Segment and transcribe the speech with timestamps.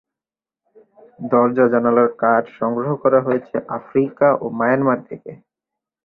[1.31, 5.31] দরজা-জানালার কাঠ সংগ্রহ করা হয়েছে আফ্রিকা ও মায়ানমার থেকে।